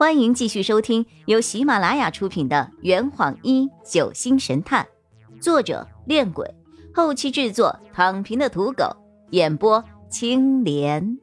[0.00, 4.88] 欢迎继续收听由喜马拉雅出品的《圆谎一九星神探》，
[5.42, 6.54] 作者：恋鬼，
[6.94, 8.96] 后期制作：躺平的土狗，
[9.32, 11.18] 演播：青莲。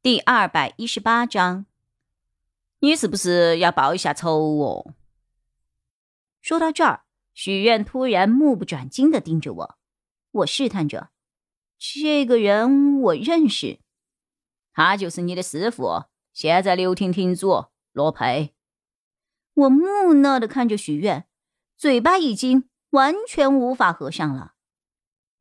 [0.00, 1.66] 第二百一十八章，
[2.78, 4.94] 你是不是要报一下仇哦？
[6.40, 7.02] 说到这儿，
[7.34, 9.78] 许愿突然目不转睛的盯着我，
[10.30, 11.10] 我试探着
[11.76, 13.80] ：“这个人我认识。”
[14.72, 18.54] 他就是你的师傅，现在刘婷婷主罗佩。
[19.54, 21.26] 我木讷的看着许愿，
[21.76, 24.54] 嘴巴已经完全无法合上了。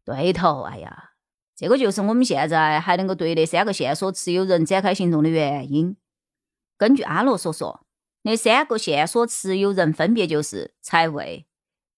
[0.04, 1.12] 对头，哎呀，
[1.56, 5.98] 这个就是我们现在还能够对那三个线索持有人展开行动的原因。
[6.78, 7.86] 根据阿罗所说，
[8.24, 11.46] 那三个线索持有人分别就是财卫、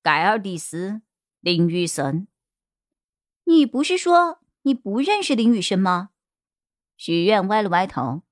[0.01, 1.01] 盖尔迪斯、
[1.39, 2.27] 林雨生。
[3.45, 6.09] 你不是说你不认识林雨生吗？
[6.99, 8.23] 许愿歪了歪头，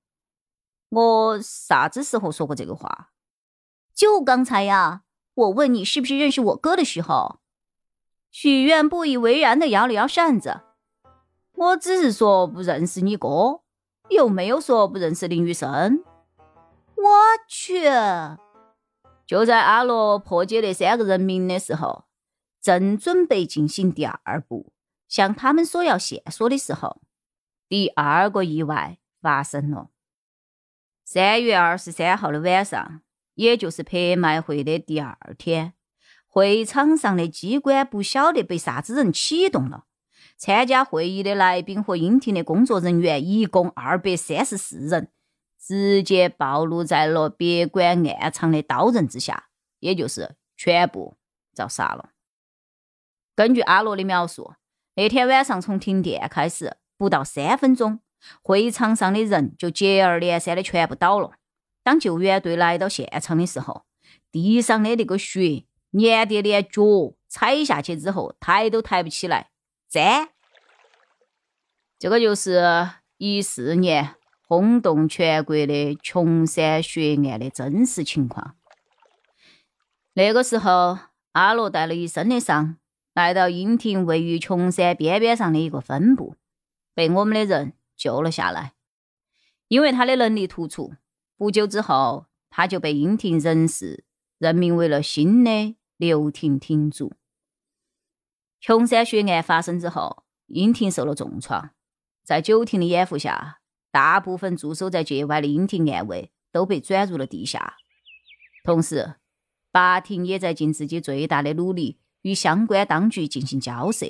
[0.89, 3.11] 我啥子时候说过这个话？
[3.95, 5.03] 就刚才呀！
[5.35, 7.39] 我问你是不是认识我哥的时候，
[8.29, 10.63] 许愿不以为然的摇了摇扇子。
[11.53, 13.61] 我只是说不认识你哥，
[14.09, 16.03] 又没有说不认识林雨生。
[16.97, 17.03] 我
[17.47, 17.85] 去！
[19.25, 22.03] 就在阿罗破解那三个人名的时候，
[22.61, 24.73] 正准备进行第二步，
[25.07, 27.01] 向他们索要线索的时候。
[27.69, 29.89] 第二个意外发生了。
[31.03, 33.01] 三月二十三号的晚上，
[33.33, 35.73] 也就是拍卖会的第二天，
[36.27, 39.85] 会场上的机关不晓得被啥子人启动了。
[40.37, 45.11] 参加会议的来宾和英庭的工作人员一共二百三十四人，
[45.59, 51.17] 直接暴露在了别馆暗藏的刀刃之下，也就是全部
[51.53, 52.11] 遭杀了。
[53.35, 54.53] 根据阿罗的描述，
[54.95, 56.77] 那天晚上从停电开始。
[56.97, 57.99] 不到三分钟，
[58.41, 61.31] 会场上的人就接二连三的全部倒了。
[61.83, 63.85] 当救援队来到现场的时候，
[64.31, 69.49] 地上的那个血粘得连脚踩下去之后抬都抬不起来。
[69.89, 70.27] 粘，
[71.97, 74.15] 这个就是一四年
[74.47, 78.55] 轰动全国的琼山血案的真实情况。
[80.13, 80.97] 那个时候，
[81.33, 82.77] 阿罗带了一身的伤，
[83.13, 86.35] 来到英亭位于琼山边边上的一个分部。
[86.97, 88.73] 被我们的人救了下来，
[89.67, 90.95] 因为他的能力突出，
[91.37, 94.03] 不久之后他就被英庭人事
[94.39, 97.13] 任命为了新的刘婷婷主。
[98.59, 101.69] 琼山血案发生之后，英庭受了重创，
[102.23, 103.59] 在九庭的掩护下，
[103.91, 107.75] 大部分驻守在界外的英庭暗卫都被转入了地下。
[108.63, 109.17] 同时，
[109.71, 114.07] 八庭也在尽自己最大的努力与相关当局进行交涉。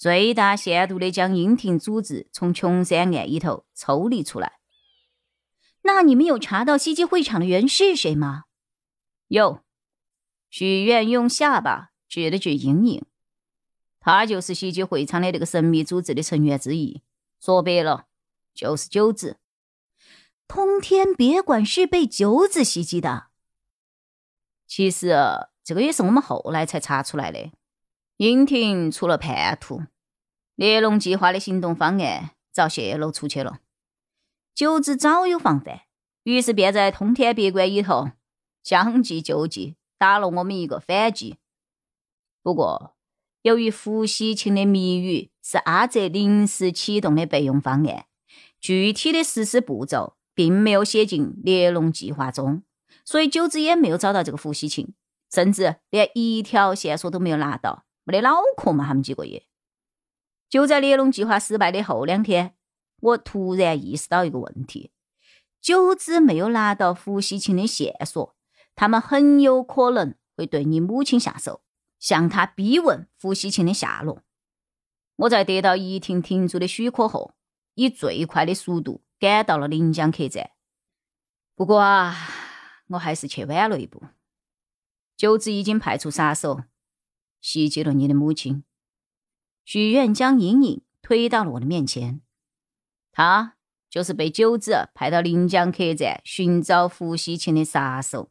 [0.00, 4.60] 最大限度的将英庭组织从琼山案里头抽离出来。
[5.82, 8.44] 那你们有查到袭击会场的人是谁吗？
[9.28, 9.62] 有。
[10.48, 13.04] 许愿用下巴指了举阴影，
[14.00, 17.02] 他就是袭击会场的那个神秘组织的成员之一。
[17.38, 18.06] 说白了，
[18.54, 19.36] 就是九子。
[20.48, 23.26] 通天别馆是被九子袭击的。
[24.66, 25.14] 其实
[25.62, 27.52] 这个也是我们后来才查出来的。
[28.20, 29.84] 英庭出了叛徒，
[30.54, 33.60] 猎龙计划的行动方案遭泄露出去了。
[34.54, 35.84] 九子早有防范，
[36.24, 38.10] 于是便在通天别馆里头
[38.62, 41.36] 将计就计，打了我们一个反击。
[42.42, 42.94] 不过，
[43.40, 48.04] 由于伏羲琴的谜语是阿泽临时启动的备用方案，
[48.60, 52.62] 具体的实施步骤并没有写进猎龙计划中，
[53.02, 54.92] 所以九子也没有找到这个伏羲琴，
[55.32, 57.86] 甚至连一条线索都没有拿到。
[58.10, 58.84] 没得脑壳嘛？
[58.84, 59.46] 他们几个也
[60.48, 62.56] 就在猎龙计划失败的后两天，
[63.00, 64.90] 我突然意识到一个问题：
[65.60, 68.34] 九子没有拿到伏羲琴的线索，
[68.74, 71.62] 他们很有可能会对你母亲下手，
[72.00, 74.22] 向他逼问伏羲琴的下落。
[75.16, 77.34] 我在得到一庭庭主的许可后，
[77.74, 80.50] 以最快的速度赶到了临江客栈。
[81.54, 82.16] 不过啊，
[82.88, 84.02] 我还是去晚了一步。
[85.16, 86.62] 九子已经派出杀手。
[87.40, 88.64] 袭击了你的母亲，
[89.64, 92.20] 许愿将阴影推到了我的面前。
[93.12, 93.56] 他
[93.88, 98.30] 就是被九子派到临江客栈寻找伏羲琴的杀手。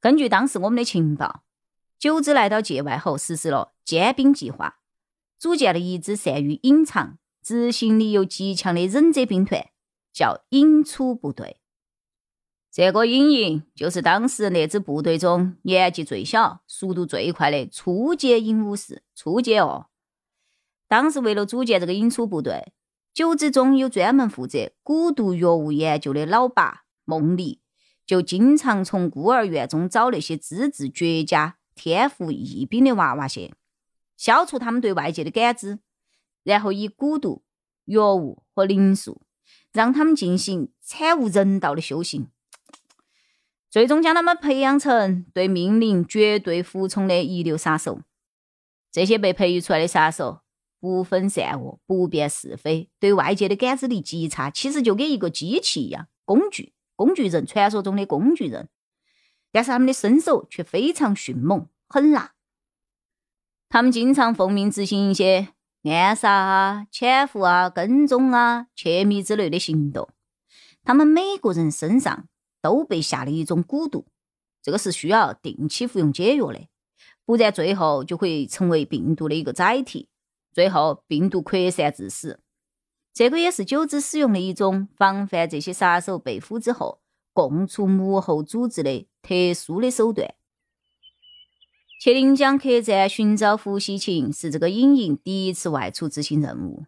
[0.00, 1.44] 根据当时我们的情报，
[1.98, 4.80] 九子来到界外后实施了尖兵计划，
[5.38, 9.70] 组建了一支善于隐藏、执行力又极强的忍者兵团，
[10.12, 11.61] 叫隐出部队。
[12.72, 19.02] 这个影影就是当时那支部队中年纪最小、速度最快的初阶影武士。
[19.14, 19.88] 初阶哦，
[20.88, 22.72] 当时为了组建这个影初部队，
[23.12, 27.60] 九子中有专门负责蛊毒药物研究的老爸孟离，
[28.06, 33.52] 就经常从孤儿院中找那些资质绝佳、天赋异禀的娃娃些，
[34.16, 35.80] 消除他们对外界的感知，
[36.42, 37.42] 然后以蛊毒
[37.84, 39.20] 药物和灵术，
[39.70, 42.28] 让他们进行惨无人道的修行，
[43.72, 48.02] 最终将他们培养成对命令绝对服从的一流杀手。
[48.92, 50.42] 这些被培育出来的杀手。
[50.78, 58.68] 不分善恶，不辨是非，对外界的感知力极差，其实就跟一个机器一样，工具，工具人，传说中的工具人。
[59.52, 62.32] 但是他们的身手却非常迅猛狠辣，
[63.68, 65.50] 他们经常奉命执行一些
[65.84, 70.08] 暗杀啊、潜伏啊、跟踪啊、窃密之类的行动。
[70.82, 72.26] 他们每个人身上
[72.62, 74.06] 都被下了一种蛊毒，
[74.62, 76.68] 这个是需要定期服用解药的，
[77.26, 80.08] 不然最后就会成为病毒的一个载体。
[80.52, 82.40] 最后，病毒扩散致死。
[83.14, 87.00] 这个也是九子使用的一种防范这些杀手被俘之后
[87.34, 90.34] 供出幕后组织的特殊的手段。
[92.00, 96.84] 去临江客栈寻找胡喜晴是这个隐营第一次外出执行任务。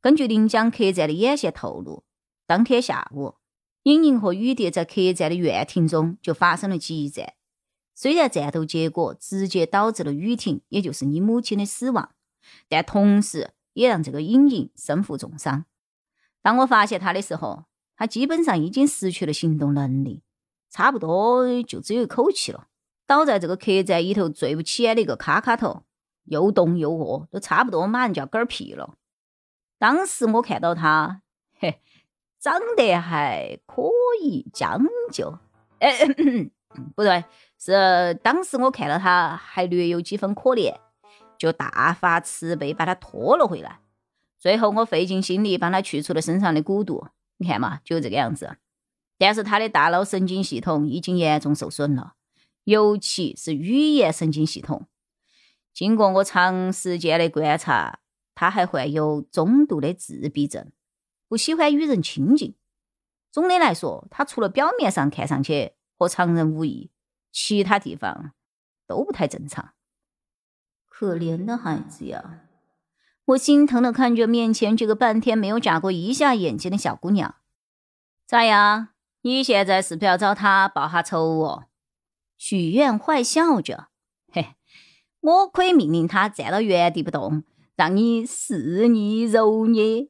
[0.00, 2.04] 根据临江客栈的眼线透露，
[2.46, 3.34] 当天下午，
[3.84, 7.34] 隐营和雨蝶在客栈的院庭中就发生了激战。
[7.94, 12.14] 虽然战斗结果直接导致了雨婷，也就是你母亲的死亡。
[12.68, 15.66] 但同时也让这个隐隐身负重伤。
[16.42, 17.66] 当我发现他的时候，
[17.96, 20.22] 他基本上已经失去了行动能力，
[20.70, 22.68] 差不多就只有一口气了，
[23.06, 25.84] 倒在这个客栈里头最不起眼的一个卡卡头，
[26.24, 28.94] 又冻又饿，都差不多马上就要嗝屁了。
[29.78, 31.22] 当时我看到他，
[31.58, 31.82] 嘿，
[32.40, 33.82] 长得还可
[34.22, 34.80] 以，将
[35.12, 35.38] 就。
[35.78, 35.92] 哎，
[36.96, 37.24] 不对，
[37.58, 40.74] 是当时我看到他还略有几分可怜。
[41.38, 43.80] 就大发慈悲把他拖了回来，
[44.38, 47.06] 最后我费尽心力帮他去除了身上的蛊毒，
[47.38, 48.58] 你看嘛，就这个样子。
[49.16, 52.12] 但是他的大脑神经系统已经严重受损了，
[52.64, 54.86] 尤其是语言神经系统。
[55.72, 58.00] 经过我长时间的观察，
[58.34, 60.70] 他还患有中度的自闭症，
[61.30, 62.56] 不喜欢与人亲近。
[63.30, 66.90] 总的来说，他除了表面上看上去和常人无异，
[67.30, 68.32] 其他地方
[68.88, 69.74] 都不太正常。
[70.88, 72.40] 可怜的孩子呀，
[73.26, 77.36] 我心疼的看着面前这个半天没有眨过一下眼睛的小姑娘。
[78.26, 78.88] 咋样？
[79.22, 81.66] 你现在是不是要找他报下仇哦？
[82.36, 83.86] 许愿坏笑着，
[84.32, 84.56] 嘿，
[85.20, 87.44] 我可以命令他站到原地不动，
[87.76, 90.09] 让你肆意揉捏。